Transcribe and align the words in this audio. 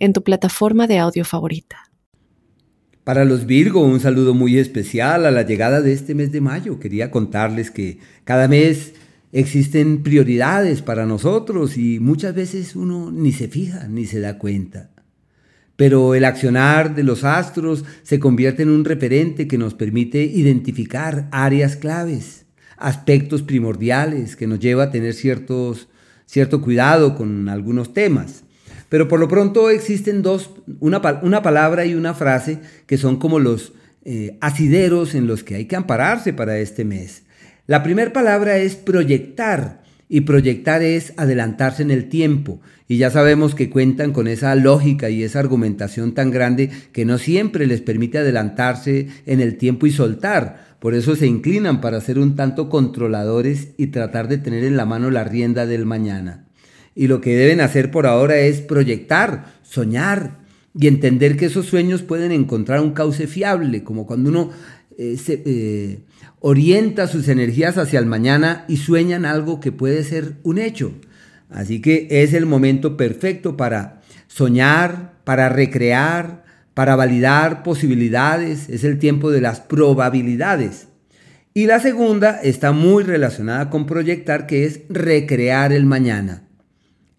en 0.00 0.12
tu 0.12 0.24
plataforma 0.24 0.88
de 0.88 0.98
audio 0.98 1.24
favorita. 1.24 1.90
Para 3.04 3.24
los 3.24 3.46
Virgo, 3.46 3.80
un 3.82 4.00
saludo 4.00 4.34
muy 4.34 4.58
especial 4.58 5.24
a 5.24 5.30
la 5.30 5.42
llegada 5.42 5.80
de 5.80 5.92
este 5.92 6.14
mes 6.14 6.32
de 6.32 6.40
mayo. 6.40 6.78
Quería 6.80 7.10
contarles 7.10 7.70
que 7.70 7.98
cada 8.24 8.48
mes 8.48 8.94
existen 9.32 10.02
prioridades 10.02 10.82
para 10.82 11.06
nosotros 11.06 11.76
y 11.76 12.00
muchas 12.00 12.34
veces 12.34 12.76
uno 12.76 13.10
ni 13.10 13.32
se 13.32 13.48
fija 13.48 13.88
ni 13.88 14.06
se 14.06 14.20
da 14.20 14.38
cuenta. 14.38 14.90
Pero 15.76 16.14
el 16.14 16.24
accionar 16.24 16.94
de 16.94 17.04
los 17.04 17.24
astros 17.24 17.84
se 18.02 18.20
convierte 18.20 18.64
en 18.64 18.70
un 18.70 18.84
referente 18.84 19.48
que 19.48 19.56
nos 19.56 19.74
permite 19.74 20.22
identificar 20.24 21.28
áreas 21.32 21.76
claves, 21.76 22.44
aspectos 22.76 23.42
primordiales 23.42 24.36
que 24.36 24.46
nos 24.46 24.58
lleva 24.58 24.84
a 24.84 24.90
tener 24.90 25.14
ciertos, 25.14 25.88
cierto 26.26 26.60
cuidado 26.60 27.14
con 27.14 27.48
algunos 27.48 27.94
temas. 27.94 28.44
Pero 28.90 29.06
por 29.06 29.20
lo 29.20 29.28
pronto 29.28 29.70
existen 29.70 30.20
dos, 30.20 30.50
una, 30.80 31.00
palabra 31.00 31.86
y 31.86 31.94
una 31.94 32.12
frase 32.12 32.58
que 32.86 32.98
son 32.98 33.18
como 33.18 33.38
los 33.38 33.72
eh, 34.04 34.36
asideros 34.40 35.14
en 35.14 35.28
los 35.28 35.44
que 35.44 35.54
hay 35.54 35.66
que 35.66 35.76
ampararse 35.76 36.32
para 36.32 36.58
este 36.58 36.84
mes. 36.84 37.22
La 37.68 37.84
primera 37.84 38.12
palabra 38.12 38.58
es 38.58 38.74
proyectar 38.74 39.80
y 40.08 40.22
proyectar 40.22 40.82
es 40.82 41.12
adelantarse 41.16 41.82
en 41.82 41.92
el 41.92 42.08
tiempo. 42.08 42.60
Y 42.88 42.96
ya 42.96 43.10
sabemos 43.10 43.54
que 43.54 43.70
cuentan 43.70 44.12
con 44.12 44.26
esa 44.26 44.56
lógica 44.56 45.08
y 45.08 45.22
esa 45.22 45.38
argumentación 45.38 46.12
tan 46.12 46.32
grande 46.32 46.68
que 46.90 47.04
no 47.04 47.16
siempre 47.18 47.68
les 47.68 47.82
permite 47.82 48.18
adelantarse 48.18 49.06
en 49.24 49.40
el 49.40 49.56
tiempo 49.56 49.86
y 49.86 49.92
soltar. 49.92 50.76
Por 50.80 50.94
eso 50.94 51.14
se 51.14 51.28
inclinan 51.28 51.80
para 51.80 52.00
ser 52.00 52.18
un 52.18 52.34
tanto 52.34 52.68
controladores 52.68 53.68
y 53.76 53.88
tratar 53.88 54.26
de 54.26 54.38
tener 54.38 54.64
en 54.64 54.76
la 54.76 54.84
mano 54.84 55.12
la 55.12 55.22
rienda 55.22 55.64
del 55.66 55.86
mañana 55.86 56.49
y 56.94 57.06
lo 57.06 57.20
que 57.20 57.36
deben 57.36 57.60
hacer 57.60 57.90
por 57.90 58.06
ahora 58.06 58.38
es 58.38 58.60
proyectar, 58.60 59.54
soñar 59.62 60.38
y 60.78 60.86
entender 60.86 61.36
que 61.36 61.46
esos 61.46 61.66
sueños 61.66 62.02
pueden 62.02 62.32
encontrar 62.32 62.80
un 62.80 62.92
cauce 62.92 63.26
fiable, 63.26 63.82
como 63.84 64.06
cuando 64.06 64.30
uno 64.30 64.50
eh, 64.98 65.16
eh, 65.28 66.00
orienta 66.40 67.06
sus 67.06 67.28
energías 67.28 67.78
hacia 67.78 67.98
el 67.98 68.06
mañana 68.06 68.64
y 68.68 68.76
sueñan 68.76 69.24
algo 69.24 69.60
que 69.60 69.72
puede 69.72 70.04
ser 70.04 70.36
un 70.42 70.58
hecho. 70.58 70.92
Así 71.48 71.80
que 71.80 72.06
es 72.10 72.32
el 72.32 72.46
momento 72.46 72.96
perfecto 72.96 73.56
para 73.56 74.00
soñar, 74.28 75.14
para 75.24 75.48
recrear, 75.48 76.44
para 76.74 76.96
validar 76.96 77.62
posibilidades, 77.62 78.68
es 78.68 78.84
el 78.84 78.98
tiempo 78.98 79.30
de 79.30 79.40
las 79.40 79.60
probabilidades. 79.60 80.88
Y 81.52 81.66
la 81.66 81.80
segunda 81.80 82.40
está 82.42 82.70
muy 82.70 83.02
relacionada 83.02 83.70
con 83.70 83.86
proyectar, 83.86 84.46
que 84.46 84.64
es 84.64 84.82
recrear 84.88 85.72
el 85.72 85.84
mañana. 85.84 86.44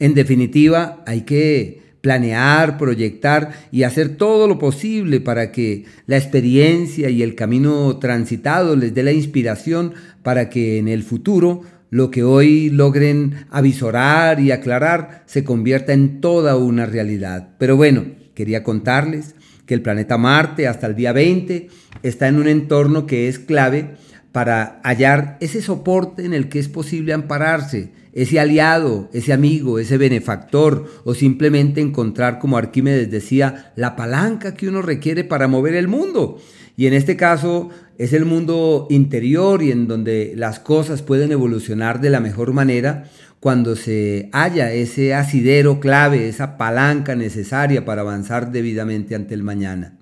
En 0.02 0.16
definitiva, 0.16 1.04
hay 1.06 1.22
que 1.22 1.80
planear, 2.02 2.80
proyectar 2.80 3.52
y 3.72 3.84
hacer 3.84 4.18
todo 4.18 4.48
lo 4.48 4.58
posible 4.58 5.20
para 5.20 5.52
que 5.52 5.86
la 6.08 6.18
experiencia 6.18 7.12
y 7.12 7.22
el 7.22 7.36
camino 7.36 8.00
transitado 8.00 8.76
les 8.76 8.96
dé 8.96 9.04
la 9.04 9.12
inspiración 9.12 9.94
para 10.24 10.50
que 10.50 10.80
en 10.80 10.88
el 10.88 11.04
futuro 11.04 11.62
lo 11.92 12.10
que 12.10 12.24
hoy 12.24 12.72
logren 12.72 13.46
avisorar 13.52 14.40
y 14.40 14.50
aclarar 14.50 15.22
se 15.28 15.44
convierta 15.44 15.94
en 15.94 16.20
toda 16.20 16.56
una 16.56 16.88
realidad. 16.88 17.50
Pero 17.60 17.78
bueno, 17.78 18.06
quería 18.34 18.64
contarles 18.64 19.36
que 19.68 19.76
el 19.76 19.84
planeta 19.84 20.18
Marte 20.18 20.68
hasta 20.68 20.88
el 20.88 20.96
día 20.96 21.14
20 21.14 21.68
está 22.02 22.28
en 22.28 22.38
un 22.38 22.48
entorno 22.48 23.06
que 23.06 23.28
es 23.28 23.38
clave 23.38 23.98
para 24.32 24.82
hallar 24.84 25.38
ese 25.42 25.62
soporte 25.62 26.26
en 26.26 26.34
el 26.34 26.50
que 26.50 26.58
es 26.58 26.70
posible 26.70 27.14
ampararse, 27.14 28.01
ese 28.14 28.40
aliado, 28.40 29.10
ese 29.14 29.34
amigo, 29.34 29.80
ese 29.80 29.98
benefactor, 29.98 30.86
o 31.04 31.14
simplemente 31.14 31.82
encontrar, 31.82 32.40
como 32.40 32.58
Arquímedes 32.58 33.10
decía, 33.10 33.72
la 33.76 33.96
palanca 33.96 34.54
que 34.54 34.68
uno 34.68 34.82
requiere 34.82 35.24
para 35.24 35.48
mover 35.48 35.76
el 35.76 35.88
mundo. 35.88 36.40
Y 36.76 36.88
en 36.88 36.94
este 36.94 37.16
caso 37.16 37.70
es 37.98 38.14
el 38.14 38.26
mundo 38.26 38.88
interior 38.90 39.62
y 39.62 39.72
en 39.72 39.88
donde 39.88 40.34
las 40.36 40.60
cosas 40.60 41.02
pueden 41.02 41.32
evolucionar 41.32 42.02
de 42.02 42.10
la 42.10 42.20
mejor 42.20 42.54
manera 42.54 43.10
cuando 43.40 43.76
se 43.76 44.30
halla 44.34 44.72
ese 44.72 45.14
asidero 45.14 45.80
clave, 45.80 46.30
esa 46.30 46.58
palanca 46.58 47.16
necesaria 47.16 47.86
para 47.86 48.02
avanzar 48.02 48.52
debidamente 48.52 49.16
ante 49.16 49.34
el 49.34 49.44
mañana. 49.44 49.98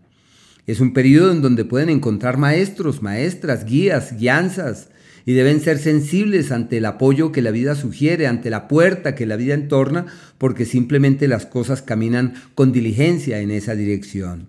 Es 0.67 0.81
un 0.81 0.93
periodo 0.93 1.31
en 1.31 1.41
donde 1.41 1.65
pueden 1.65 1.89
encontrar 1.89 2.37
maestros, 2.37 3.01
maestras, 3.01 3.65
guías, 3.65 4.17
guianzas, 4.17 4.89
y 5.29 5.33
deben 5.33 5.61
ser 5.61 5.77
sensibles 5.77 6.51
ante 6.51 6.77
el 6.77 6.85
apoyo 6.85 7.31
que 7.31 7.43
la 7.43 7.51
vida 7.51 7.75
sugiere, 7.75 8.25
ante 8.25 8.49
la 8.49 8.67
puerta 8.67 9.13
que 9.13 9.27
la 9.27 9.35
vida 9.35 9.53
entorna, 9.53 10.07
porque 10.39 10.65
simplemente 10.65 11.27
las 11.27 11.45
cosas 11.45 11.83
caminan 11.83 12.33
con 12.55 12.71
diligencia 12.71 13.39
en 13.39 13.51
esa 13.51 13.75
dirección. 13.75 14.47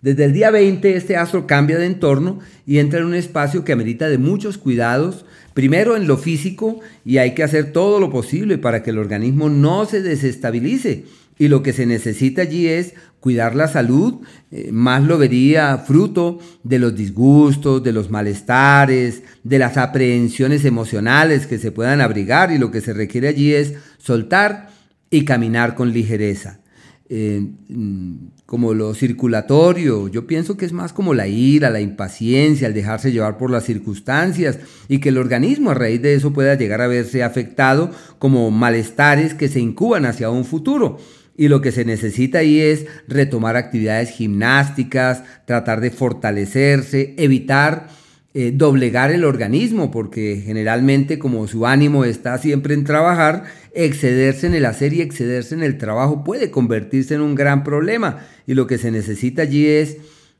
Desde 0.00 0.24
el 0.24 0.32
día 0.32 0.50
20 0.50 0.96
este 0.96 1.18
astro 1.18 1.46
cambia 1.46 1.76
de 1.76 1.84
entorno 1.84 2.38
y 2.66 2.78
entra 2.78 3.00
en 3.00 3.04
un 3.04 3.14
espacio 3.14 3.66
que 3.66 3.72
amerita 3.72 4.08
de 4.08 4.16
muchos 4.16 4.56
cuidados, 4.56 5.26
primero 5.52 5.94
en 5.94 6.06
lo 6.06 6.16
físico 6.16 6.80
y 7.04 7.18
hay 7.18 7.34
que 7.34 7.42
hacer 7.42 7.72
todo 7.72 8.00
lo 8.00 8.08
posible 8.08 8.56
para 8.56 8.82
que 8.82 8.92
el 8.92 8.98
organismo 8.98 9.50
no 9.50 9.84
se 9.84 10.00
desestabilice 10.00 11.04
y 11.38 11.48
lo 11.48 11.62
que 11.62 11.72
se 11.72 11.86
necesita 11.86 12.42
allí 12.42 12.68
es 12.68 12.94
cuidar 13.20 13.54
la 13.54 13.68
salud, 13.68 14.20
eh, 14.50 14.70
más 14.70 15.02
lo 15.02 15.16
vería 15.16 15.78
fruto 15.78 16.38
de 16.62 16.78
los 16.78 16.94
disgustos, 16.94 17.82
de 17.82 17.92
los 17.92 18.10
malestares, 18.10 19.22
de 19.42 19.58
las 19.58 19.78
aprehensiones 19.78 20.64
emocionales 20.66 21.46
que 21.46 21.58
se 21.58 21.72
puedan 21.72 22.02
abrigar 22.02 22.52
y 22.52 22.58
lo 22.58 22.70
que 22.70 22.82
se 22.82 22.92
requiere 22.92 23.28
allí 23.28 23.54
es 23.54 23.74
soltar 23.96 24.68
y 25.08 25.24
caminar 25.24 25.74
con 25.74 25.92
ligereza. 25.92 26.60
Eh, 27.08 27.40
mm, 27.68 28.14
como 28.44 28.74
lo 28.74 28.94
circulatorio, 28.94 30.08
yo 30.08 30.26
pienso 30.26 30.56
que 30.56 30.66
es 30.66 30.72
más 30.72 30.92
como 30.92 31.14
la 31.14 31.26
ira, 31.26 31.70
la 31.70 31.80
impaciencia, 31.80 32.68
el 32.68 32.74
dejarse 32.74 33.10
llevar 33.10 33.38
por 33.38 33.50
las 33.50 33.64
circunstancias 33.64 34.58
y 34.86 34.98
que 34.98 35.08
el 35.08 35.16
organismo 35.18 35.70
a 35.70 35.74
raíz 35.74 36.02
de 36.02 36.14
eso 36.14 36.32
pueda 36.34 36.56
llegar 36.56 36.82
a 36.82 36.88
verse 36.88 37.22
afectado 37.22 37.90
como 38.18 38.50
malestares 38.50 39.32
que 39.32 39.48
se 39.48 39.60
incuban 39.60 40.04
hacia 40.04 40.28
un 40.28 40.44
futuro 40.44 40.98
y 41.36 41.48
lo 41.48 41.60
que 41.60 41.72
se 41.72 41.84
necesita 41.84 42.38
ahí 42.38 42.60
es 42.60 42.86
retomar 43.08 43.56
actividades 43.56 44.10
gimnásticas, 44.10 45.24
tratar 45.46 45.80
de 45.80 45.90
fortalecerse, 45.90 47.14
evitar 47.18 47.88
eh, 48.36 48.52
doblegar 48.52 49.12
el 49.12 49.24
organismo, 49.24 49.90
porque 49.90 50.42
generalmente 50.44 51.18
como 51.18 51.46
su 51.46 51.66
ánimo 51.66 52.04
está 52.04 52.36
siempre 52.38 52.74
en 52.74 52.84
trabajar, 52.84 53.44
excederse 53.74 54.48
en 54.48 54.54
el 54.54 54.66
hacer 54.66 54.92
y 54.92 55.02
excederse 55.02 55.54
en 55.54 55.62
el 55.62 55.78
trabajo 55.78 56.24
puede 56.24 56.50
convertirse 56.50 57.14
en 57.14 57.20
un 57.20 57.34
gran 57.34 57.62
problema. 57.62 58.26
Y 58.46 58.54
lo 58.54 58.66
que 58.66 58.78
se 58.78 58.90
necesita 58.90 59.42
allí 59.42 59.66
es 59.66 59.98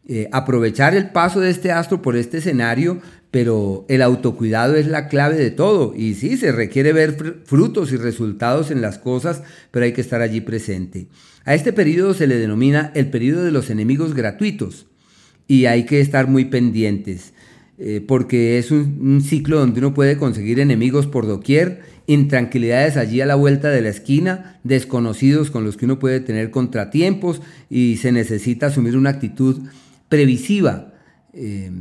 eh, 0.08 0.28
aprovechar 0.32 0.94
el 0.94 1.10
paso 1.10 1.40
de 1.40 1.50
este 1.50 1.72
astro 1.72 2.02
por 2.02 2.16
este 2.16 2.38
escenario, 2.38 3.00
pero 3.34 3.84
el 3.88 4.00
autocuidado 4.00 4.76
es 4.76 4.86
la 4.86 5.08
clave 5.08 5.34
de 5.34 5.50
todo. 5.50 5.92
Y 5.96 6.14
sí, 6.14 6.36
se 6.36 6.52
requiere 6.52 6.92
ver 6.92 7.40
frutos 7.44 7.90
y 7.90 7.96
resultados 7.96 8.70
en 8.70 8.80
las 8.80 8.98
cosas, 8.98 9.42
pero 9.72 9.84
hay 9.84 9.92
que 9.92 10.02
estar 10.02 10.20
allí 10.20 10.40
presente. 10.40 11.08
A 11.44 11.56
este 11.56 11.72
periodo 11.72 12.14
se 12.14 12.28
le 12.28 12.36
denomina 12.36 12.92
el 12.94 13.10
periodo 13.10 13.42
de 13.42 13.50
los 13.50 13.70
enemigos 13.70 14.14
gratuitos 14.14 14.86
y 15.48 15.64
hay 15.64 15.84
que 15.84 16.00
estar 16.00 16.28
muy 16.28 16.44
pendientes. 16.44 17.34
Eh, 17.76 18.04
porque 18.06 18.56
es 18.56 18.70
un, 18.70 19.20
ciclo 19.20 19.58
donde 19.58 19.80
uno 19.80 19.94
puede 19.94 20.16
conseguir 20.16 20.60
enemigos 20.60 21.08
por 21.08 21.26
doquier, 21.26 21.80
intranquilidades 22.06 22.96
allí 22.96 23.20
a 23.20 23.26
la 23.26 23.34
vuelta 23.34 23.68
de 23.70 23.82
la 23.82 23.88
esquina, 23.88 24.60
desconocidos 24.62 25.50
con 25.50 25.64
los 25.64 25.76
que 25.76 25.86
uno 25.86 25.98
puede 25.98 26.20
tener 26.20 26.52
contratiempos 26.52 27.42
y 27.68 27.96
se 27.96 28.12
necesita 28.12 28.66
asumir 28.66 28.96
una 28.96 29.10
actitud 29.10 29.58
previsiva. 30.08 30.92
Eh, 31.32 31.72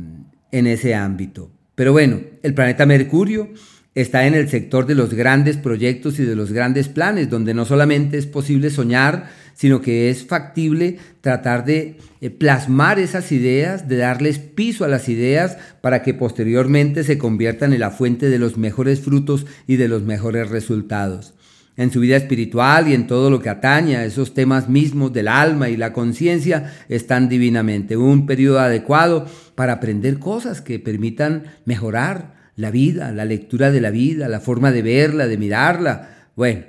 en 0.54 0.68
ese 0.68 0.94
ámbito. 0.94 1.50
Pero 1.74 1.90
bueno, 1.90 2.20
el 2.44 2.54
planeta 2.54 2.86
Mercurio 2.86 3.50
está 3.96 4.26
en 4.28 4.34
el 4.34 4.48
sector 4.48 4.86
de 4.86 4.94
los 4.94 5.12
grandes 5.12 5.56
proyectos 5.56 6.20
y 6.20 6.24
de 6.24 6.36
los 6.36 6.52
grandes 6.52 6.88
planes, 6.88 7.28
donde 7.28 7.54
no 7.54 7.64
solamente 7.64 8.18
es 8.18 8.26
posible 8.26 8.70
soñar, 8.70 9.30
sino 9.54 9.80
que 9.80 10.10
es 10.10 10.24
factible 10.24 10.98
tratar 11.20 11.64
de 11.64 11.98
eh, 12.20 12.30
plasmar 12.30 13.00
esas 13.00 13.32
ideas, 13.32 13.88
de 13.88 13.96
darles 13.96 14.38
piso 14.38 14.84
a 14.84 14.88
las 14.88 15.08
ideas 15.08 15.58
para 15.80 16.02
que 16.04 16.14
posteriormente 16.14 17.02
se 17.02 17.18
conviertan 17.18 17.72
en 17.72 17.80
la 17.80 17.90
fuente 17.90 18.30
de 18.30 18.38
los 18.38 18.56
mejores 18.56 19.00
frutos 19.00 19.46
y 19.66 19.74
de 19.74 19.88
los 19.88 20.02
mejores 20.02 20.50
resultados. 20.50 21.34
En 21.76 21.90
su 21.90 22.00
vida 22.00 22.16
espiritual 22.16 22.88
y 22.88 22.94
en 22.94 23.06
todo 23.06 23.30
lo 23.30 23.40
que 23.40 23.48
atañe 23.48 23.96
a 23.96 24.04
esos 24.04 24.34
temas 24.34 24.68
mismos 24.68 25.12
del 25.12 25.28
alma 25.28 25.68
y 25.68 25.76
la 25.76 25.92
conciencia, 25.92 26.72
están 26.88 27.28
divinamente. 27.28 27.96
Un 27.96 28.26
periodo 28.26 28.60
adecuado 28.60 29.26
para 29.54 29.74
aprender 29.74 30.18
cosas 30.18 30.60
que 30.60 30.78
permitan 30.78 31.44
mejorar 31.64 32.34
la 32.56 32.70
vida, 32.70 33.12
la 33.12 33.24
lectura 33.24 33.70
de 33.70 33.80
la 33.80 33.90
vida, 33.90 34.28
la 34.28 34.40
forma 34.40 34.70
de 34.70 34.82
verla, 34.82 35.26
de 35.26 35.38
mirarla. 35.38 36.28
Bueno, 36.36 36.62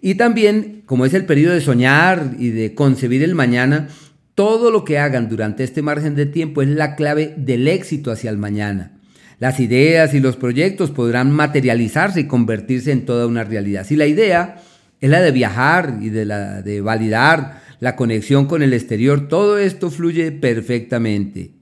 y 0.00 0.14
también, 0.14 0.82
como 0.86 1.04
es 1.04 1.14
el 1.14 1.26
periodo 1.26 1.54
de 1.54 1.60
soñar 1.60 2.36
y 2.38 2.50
de 2.50 2.74
concebir 2.74 3.22
el 3.22 3.34
mañana, 3.34 3.88
todo 4.34 4.70
lo 4.70 4.84
que 4.84 4.98
hagan 4.98 5.28
durante 5.28 5.64
este 5.64 5.82
margen 5.82 6.14
de 6.14 6.26
tiempo 6.26 6.62
es 6.62 6.68
la 6.68 6.94
clave 6.94 7.34
del 7.36 7.68
éxito 7.68 8.10
hacia 8.10 8.30
el 8.30 8.38
mañana. 8.38 8.95
Las 9.38 9.60
ideas 9.60 10.14
y 10.14 10.20
los 10.20 10.36
proyectos 10.36 10.90
podrán 10.90 11.30
materializarse 11.30 12.20
y 12.20 12.26
convertirse 12.26 12.92
en 12.92 13.04
toda 13.04 13.26
una 13.26 13.44
realidad. 13.44 13.86
Si 13.86 13.96
la 13.96 14.06
idea 14.06 14.62
es 15.00 15.10
la 15.10 15.20
de 15.20 15.30
viajar 15.30 15.98
y 16.00 16.08
de, 16.08 16.24
la, 16.24 16.62
de 16.62 16.80
validar 16.80 17.60
la 17.80 17.96
conexión 17.96 18.46
con 18.46 18.62
el 18.62 18.72
exterior, 18.72 19.28
todo 19.28 19.58
esto 19.58 19.90
fluye 19.90 20.32
perfectamente. 20.32 21.52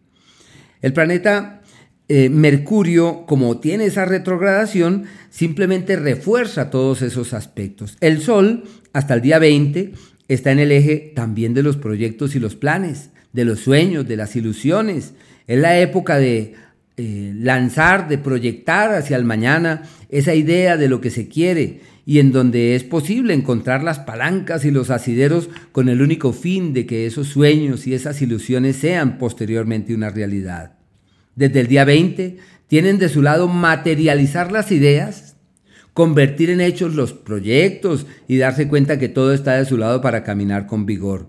El 0.83 0.93
planeta 0.93 1.63
eh, 2.09 2.29
Mercurio, 2.29 3.25
como 3.27 3.59
tiene 3.59 3.87
esa 3.87 4.05
retrogradación, 4.05 5.05
simplemente 5.31 5.97
refuerza 5.97 6.71
todos 6.71 7.03
esos 7.03 7.33
aspectos. 7.33 7.97
El 8.01 8.21
Sol, 8.21 8.65
hasta 8.93 9.15
el 9.15 9.23
día 9.23 9.39
20, 9.39 9.95
está 10.29 10.53
en 10.53 10.59
el 10.59 10.71
eje 10.71 11.13
también 11.17 11.55
de 11.55 11.63
los 11.63 11.77
proyectos 11.77 12.37
y 12.37 12.41
los 12.41 12.55
planes, 12.55 13.11
de 13.33 13.45
los 13.45 13.61
sueños, 13.61 14.07
de 14.07 14.17
las 14.17 14.37
ilusiones. 14.37 15.15
Es 15.47 15.59
la 15.59 15.81
época 15.81 16.19
de 16.19 16.55
eh, 16.97 17.33
lanzar, 17.37 18.07
de 18.09 18.19
proyectar 18.19 18.95
hacia 18.95 19.17
el 19.17 19.25
mañana 19.25 19.83
esa 20.11 20.35
idea 20.35 20.77
de 20.77 20.89
lo 20.89 21.01
que 21.01 21.11
se 21.11 21.27
quiere 21.27 21.81
y 22.07 22.21
en 22.21 22.31
donde 22.31 22.77
es 22.77 22.85
posible 22.85 23.35
encontrar 23.35 23.83
las 23.83 23.99
palancas 23.99 24.65
y 24.65 24.71
los 24.71 24.91
asideros 24.91 25.51
con 25.73 25.89
el 25.89 26.03
único 26.03 26.33
fin 26.33 26.73
de 26.73 26.87
que 26.87 27.07
esos 27.07 27.27
sueños 27.27 27.89
y 27.89 27.95
esas 27.95 28.23
ilusiones 28.23 28.77
sean 28.77 29.19
posteriormente 29.19 29.93
una 29.93 30.11
realidad. 30.11 30.75
Desde 31.35 31.61
el 31.61 31.67
día 31.67 31.85
20 31.85 32.37
tienen 32.69 32.99
de 32.99 33.09
su 33.09 33.23
lado 33.23 33.49
materializar 33.49 34.53
las 34.53 34.71
ideas, 34.71 35.37
convertir 35.95 36.51
en 36.51 36.61
hechos 36.61 36.95
los 36.95 37.13
proyectos 37.13 38.07
y 38.29 38.37
darse 38.37 38.69
cuenta 38.69 39.01
que 39.01 39.09
todo 39.09 39.33
está 39.33 39.55
de 39.55 39.65
su 39.65 39.79
lado 39.79 40.01
para 40.01 40.23
caminar 40.23 40.67
con 40.67 40.87
vigor. 40.87 41.29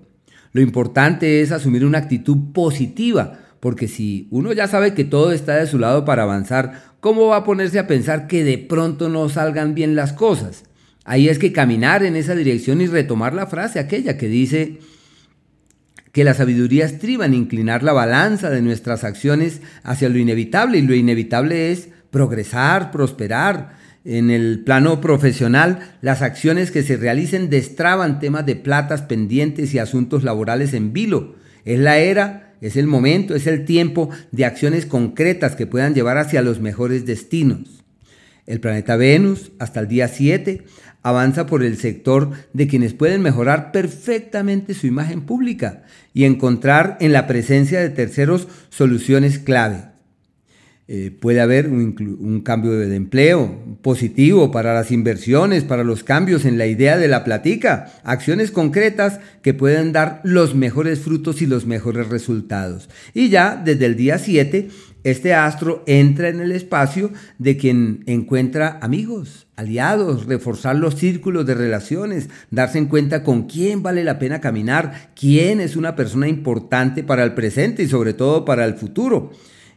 Lo 0.52 0.62
importante 0.62 1.42
es 1.42 1.52
asumir 1.52 1.86
una 1.86 1.98
actitud 1.98 2.54
positiva 2.54 3.40
porque 3.66 3.88
si 3.88 4.28
uno 4.30 4.54
ya 4.54 4.68
sabe 4.68 4.94
que 4.94 5.06
todo 5.06 5.32
está 5.32 5.56
de 5.56 5.66
su 5.66 5.80
lado 5.80 6.06
para 6.06 6.22
avanzar, 6.22 6.84
¿cómo 7.00 7.26
va 7.26 7.38
a 7.38 7.44
ponerse 7.44 7.80
a 7.80 7.88
pensar 7.88 8.28
que 8.28 8.44
de 8.44 8.60
pronto 8.60 9.10
no 9.10 9.28
salgan 9.28 9.74
bien 9.74 9.96
las 9.96 10.14
cosas? 10.14 10.66
Ahí 11.04 11.30
es 11.30 11.40
que 11.40 11.52
caminar 11.52 12.04
en 12.04 12.16
esa 12.16 12.36
dirección 12.36 12.80
y 12.80 12.86
retomar 12.86 13.34
la 13.34 13.48
frase 13.48 13.80
aquella 13.80 14.20
que 14.20 14.28
dice 14.28 14.78
que 16.12 16.24
la 16.24 16.36
sabiduría 16.36 16.86
estriba 16.86 17.26
en 17.26 17.34
inclinar 17.34 17.82
la 17.82 17.94
balanza 17.94 18.52
de 18.52 18.62
nuestras 18.62 19.04
acciones 19.04 19.62
hacia 19.82 20.10
lo 20.10 20.20
inevitable 20.20 20.78
y 20.78 20.84
lo 20.84 20.94
inevitable 20.94 21.72
es 21.72 21.90
progresar, 22.12 22.92
prosperar. 22.92 23.78
En 24.04 24.30
el 24.30 24.60
plano 24.64 25.02
profesional, 25.02 25.96
las 26.02 26.22
acciones 26.22 26.70
que 26.70 26.84
se 26.84 26.98
realicen 26.98 27.50
destraban 27.50 28.20
temas 28.20 28.46
de 28.46 28.58
platas 28.58 29.02
pendientes 29.02 29.74
y 29.74 29.80
asuntos 29.80 30.24
laborales 30.24 30.76
en 30.76 30.94
vilo. 30.94 31.34
Es 31.64 31.80
la 31.80 31.98
era 31.98 32.45
es 32.66 32.78
el 32.78 32.88
momento, 32.88 33.36
es 33.36 33.46
el 33.48 33.64
tiempo 33.64 34.10
de 34.32 34.46
acciones 34.46 34.86
concretas 34.86 35.56
que 35.56 35.68
puedan 35.68 35.94
llevar 35.94 36.18
hacia 36.18 36.42
los 36.42 36.60
mejores 36.60 37.06
destinos. 37.06 37.84
El 38.48 38.60
planeta 38.60 38.96
Venus, 38.96 39.52
hasta 39.60 39.80
el 39.80 39.88
día 39.88 40.08
7, 40.08 40.64
avanza 41.04 41.46
por 41.46 41.64
el 41.64 41.78
sector 41.78 42.32
de 42.54 42.68
quienes 42.68 42.94
pueden 42.94 43.22
mejorar 43.22 43.72
perfectamente 43.72 44.74
su 44.74 44.88
imagen 44.88 45.22
pública 45.22 45.84
y 46.14 46.24
encontrar 46.24 46.98
en 47.00 47.14
la 47.14 47.28
presencia 47.28 47.80
de 47.80 47.90
terceros 47.90 48.48
soluciones 48.70 49.38
clave. 49.38 49.95
Eh, 50.88 51.10
puede 51.20 51.42
haber 51.42 51.68
un, 51.68 52.42
cambio 52.46 52.74
de 52.74 52.96
empleo 52.96 53.60
positivo 53.82 54.52
para 54.52 54.76
las 54.76 54.92
inversiones, 54.92 55.64
para 55.64 55.84
los 55.84 56.04
cambios 56.04 56.46
en 56.46 56.60
la 56.60 56.68
idea 56.68 56.96
de 56.98 57.08
la 57.08 57.24
platica, 57.24 57.92
acciones 58.04 58.52
concretas 58.52 59.20
que 59.42 59.56
pueden 59.56 59.94
dar 59.94 60.22
los 60.24 60.54
mejores 60.54 61.00
frutos 61.00 61.42
y 61.42 61.48
los 61.48 61.66
mejores 61.66 62.10
resultados. 62.10 62.88
Y 63.16 63.30
ya 63.30 63.60
desde 63.66 63.88
el 63.88 63.96
día 63.96 64.20
7, 64.20 64.68
este 65.04 65.34
astro 65.34 65.84
entra 65.88 66.30
en 66.30 66.40
el 66.40 66.52
espacio 66.52 67.12
de 67.40 67.58
quien 67.58 68.04
encuentra 68.06 68.78
amigos, 68.84 69.48
aliados, 69.56 70.28
reforzar 70.28 70.76
los 70.76 70.98
círculos 70.98 71.48
de 71.48 71.56
relaciones, 71.56 72.30
darse 72.52 72.78
en 72.78 72.86
cuenta 72.86 73.24
con 73.24 73.48
quién 73.48 73.82
vale 73.82 74.04
la 74.04 74.20
pena 74.20 74.40
caminar, 74.40 75.10
quién 75.20 75.62
es 75.62 75.76
una 75.76 75.96
persona 75.96 76.28
importante 76.28 77.04
para 77.04 77.24
el 77.24 77.34
presente 77.34 77.82
y 77.82 77.88
sobre 77.88 78.14
todo 78.14 78.46
para 78.46 78.66
el 78.66 78.76
futuro. 78.76 79.32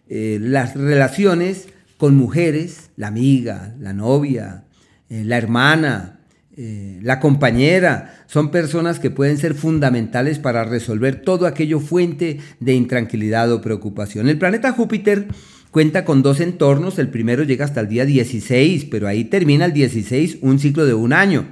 Eh, 0.08 0.38
las 0.40 0.74
relaciones 0.74 1.68
con 1.98 2.16
mujeres, 2.16 2.90
la 2.96 3.08
amiga, 3.08 3.74
la 3.78 3.92
novia, 3.92 4.64
eh, 5.10 5.22
la 5.24 5.36
hermana, 5.36 6.20
eh, 6.56 6.98
la 7.02 7.20
compañera, 7.20 8.24
son 8.26 8.50
personas 8.50 8.98
que 8.98 9.10
pueden 9.10 9.36
ser 9.36 9.54
fundamentales 9.54 10.38
para 10.38 10.64
resolver 10.64 11.22
todo 11.22 11.46
aquello 11.46 11.78
fuente 11.78 12.40
de 12.60 12.74
intranquilidad 12.74 13.52
o 13.52 13.60
preocupación. 13.60 14.28
El 14.28 14.38
planeta 14.38 14.72
Júpiter 14.72 15.28
cuenta 15.70 16.04
con 16.04 16.22
dos 16.22 16.40
entornos, 16.40 16.98
el 16.98 17.08
primero 17.08 17.42
llega 17.42 17.64
hasta 17.64 17.80
el 17.80 17.88
día 17.88 18.04
16, 18.04 18.86
pero 18.86 19.08
ahí 19.08 19.24
termina 19.24 19.66
el 19.66 19.72
16 19.72 20.38
un 20.40 20.58
ciclo 20.58 20.86
de 20.86 20.94
un 20.94 21.12
año, 21.12 21.46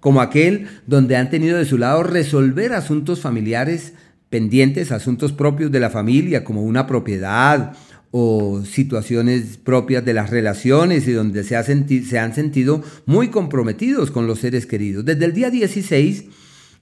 como 0.00 0.20
aquel 0.20 0.68
donde 0.86 1.16
han 1.16 1.30
tenido 1.30 1.58
de 1.58 1.64
su 1.66 1.78
lado 1.78 2.02
resolver 2.02 2.72
asuntos 2.72 3.20
familiares 3.20 3.92
pendientes, 4.30 4.92
asuntos 4.92 5.32
propios 5.32 5.70
de 5.70 5.80
la 5.80 5.90
familia, 5.90 6.44
como 6.44 6.62
una 6.62 6.86
propiedad, 6.86 7.76
o 8.10 8.62
situaciones 8.64 9.56
propias 9.56 10.04
de 10.04 10.14
las 10.14 10.30
relaciones 10.30 11.06
y 11.06 11.12
donde 11.12 11.44
se, 11.44 11.62
se, 12.04 12.18
han 12.18 12.34
sentido 12.34 12.82
muy 13.06 13.28
comprometidos 13.28 14.10
con 14.10 14.26
los 14.26 14.40
seres 14.40 14.66
queridos. 14.66 15.04
Desde 15.04 15.24
el 15.24 15.32
día 15.32 15.50
16 15.50 16.24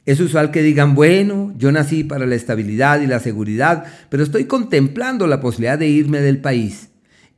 es 0.07 0.21
usual 0.21 0.51
que 0.51 0.63
digan, 0.63 0.95
bueno, 0.95 1.53
yo 1.59 1.71
nací 1.71 2.03
para 2.03 2.25
la 2.25 2.35
estabilidad 2.35 3.03
y 3.03 3.07
la 3.07 3.21
seguridad, 3.21 3.85
pero 4.09 4.23
estoy 4.23 4.45
contemplando 4.45 5.27
la 5.27 5.41
posibilidad 5.41 5.79
de 5.79 5.89
irme 5.89 6.21
del 6.21 6.39
país 6.39 6.88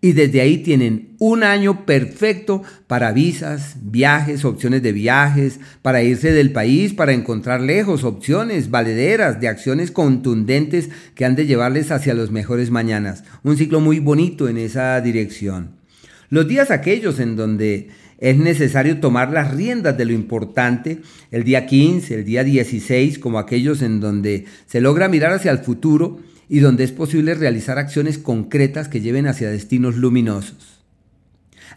y 0.00 0.12
desde 0.12 0.40
ahí 0.40 0.58
tienen 0.58 1.14
un 1.18 1.42
año 1.42 1.84
perfecto 1.84 2.62
para 2.86 3.12
visas, 3.12 3.76
viajes, 3.82 4.44
opciones 4.44 4.82
de 4.82 4.92
viajes, 4.92 5.60
para 5.82 6.02
irse 6.02 6.32
del 6.32 6.52
país, 6.52 6.94
para 6.94 7.12
encontrar 7.12 7.60
lejos, 7.60 8.04
opciones 8.04 8.70
valederas 8.70 9.40
de 9.40 9.48
acciones 9.48 9.90
contundentes 9.90 10.88
que 11.14 11.26
han 11.26 11.36
de 11.36 11.46
llevarles 11.46 11.90
hacia 11.90 12.14
los 12.14 12.30
mejores 12.30 12.70
mañanas. 12.70 13.24
Un 13.42 13.58
ciclo 13.58 13.80
muy 13.80 14.00
bonito 14.00 14.48
en 14.48 14.56
esa 14.56 15.00
dirección. 15.02 15.72
Los 16.30 16.48
días 16.48 16.70
aquellos 16.70 17.18
en 17.18 17.36
donde 17.36 17.88
es 18.18 18.36
necesario 18.36 19.00
tomar 19.00 19.32
las 19.32 19.54
riendas 19.54 19.98
de 19.98 20.04
lo 20.04 20.12
importante, 20.12 21.00
el 21.30 21.44
día 21.44 21.66
15, 21.66 22.14
el 22.14 22.24
día 22.24 22.44
16, 22.44 23.18
como 23.18 23.38
aquellos 23.38 23.82
en 23.82 24.00
donde 24.00 24.44
se 24.66 24.80
logra 24.80 25.08
mirar 25.08 25.32
hacia 25.32 25.50
el 25.50 25.58
futuro, 25.58 26.20
y 26.50 26.58
donde 26.58 26.82
es 26.82 26.90
posible 26.90 27.34
realizar 27.34 27.78
acciones 27.78 28.18
concretas 28.18 28.88
que 28.88 29.00
lleven 29.00 29.28
hacia 29.28 29.48
destinos 29.48 29.94
luminosos. 29.94 30.80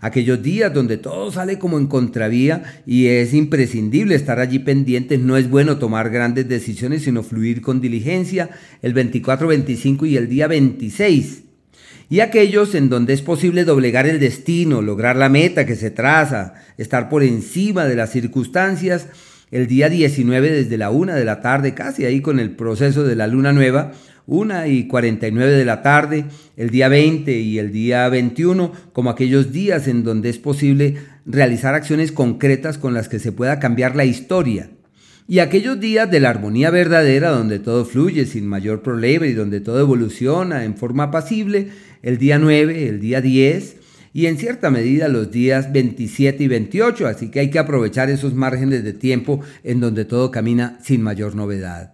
Aquellos 0.01 0.41
días 0.41 0.73
donde 0.73 0.97
todo 0.97 1.31
sale 1.31 1.59
como 1.59 1.77
en 1.77 1.85
contravía 1.85 2.63
y 2.87 3.05
es 3.05 3.35
imprescindible 3.35 4.15
estar 4.15 4.39
allí 4.39 4.57
pendientes, 4.57 5.19
no 5.19 5.37
es 5.37 5.47
bueno 5.47 5.77
tomar 5.77 6.09
grandes 6.09 6.49
decisiones, 6.49 7.03
sino 7.03 7.21
fluir 7.21 7.61
con 7.61 7.81
diligencia 7.81 8.49
el 8.81 8.93
24, 8.93 9.47
25 9.47 10.07
y 10.07 10.17
el 10.17 10.27
día 10.27 10.47
26. 10.47 11.43
Y 12.09 12.21
aquellos 12.21 12.73
en 12.73 12.89
donde 12.89 13.13
es 13.13 13.21
posible 13.21 13.65
doblegar 13.65 14.07
el 14.07 14.19
destino, 14.19 14.81
lograr 14.81 15.15
la 15.15 15.29
meta 15.29 15.67
que 15.67 15.75
se 15.75 15.91
traza, 15.91 16.55
estar 16.79 17.09
por 17.09 17.21
encima 17.21 17.85
de 17.85 17.95
las 17.95 18.11
circunstancias, 18.11 19.07
el 19.51 19.67
día 19.67 19.87
19 19.87 20.49
desde 20.49 20.79
la 20.79 20.89
una 20.89 21.13
de 21.13 21.25
la 21.25 21.41
tarde, 21.41 21.75
casi 21.75 22.05
ahí 22.05 22.21
con 22.21 22.39
el 22.39 22.55
proceso 22.55 23.03
de 23.03 23.15
la 23.15 23.27
luna 23.27 23.53
nueva, 23.53 23.91
1 24.27 24.67
y 24.67 24.87
49 24.87 25.51
de 25.51 25.65
la 25.65 25.81
tarde, 25.81 26.25
el 26.55 26.69
día 26.69 26.87
20 26.87 27.39
y 27.39 27.59
el 27.59 27.71
día 27.71 28.07
21, 28.09 28.71
como 28.93 29.09
aquellos 29.09 29.51
días 29.51 29.87
en 29.87 30.03
donde 30.03 30.29
es 30.29 30.37
posible 30.37 30.95
realizar 31.25 31.75
acciones 31.75 32.11
concretas 32.11 32.77
con 32.77 32.93
las 32.93 33.09
que 33.09 33.19
se 33.19 33.31
pueda 33.31 33.59
cambiar 33.59 33.95
la 33.95 34.05
historia. 34.05 34.69
Y 35.27 35.39
aquellos 35.39 35.79
días 35.79 36.11
de 36.11 36.19
la 36.19 36.29
armonía 36.29 36.69
verdadera, 36.69 37.31
donde 37.31 37.59
todo 37.59 37.85
fluye 37.85 38.25
sin 38.25 38.45
mayor 38.47 38.81
problema 38.81 39.25
y 39.25 39.33
donde 39.33 39.61
todo 39.61 39.79
evoluciona 39.79 40.65
en 40.65 40.75
forma 40.75 41.11
pasible, 41.11 41.69
el 42.01 42.17
día 42.17 42.39
9, 42.39 42.89
el 42.89 42.99
día 42.99 43.21
10 43.21 43.77
y 44.13 44.27
en 44.27 44.37
cierta 44.37 44.69
medida 44.69 45.07
los 45.07 45.31
días 45.31 45.71
27 45.71 46.43
y 46.43 46.47
28, 46.47 47.07
así 47.07 47.31
que 47.31 47.39
hay 47.39 47.49
que 47.49 47.59
aprovechar 47.59 48.09
esos 48.09 48.35
márgenes 48.35 48.83
de 48.83 48.93
tiempo 48.93 49.41
en 49.63 49.79
donde 49.79 50.05
todo 50.05 50.29
camina 50.29 50.77
sin 50.83 51.01
mayor 51.01 51.35
novedad. 51.35 51.93